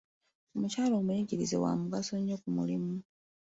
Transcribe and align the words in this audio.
Omukyala 0.55 0.93
omuyigirize 1.01 1.55
wa 1.63 1.71
mugaso 1.79 2.13
nnyo 2.17 2.35
ku 2.41 2.47
mulimu. 2.55 2.93